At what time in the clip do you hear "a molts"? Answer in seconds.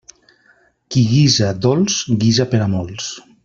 2.65-3.13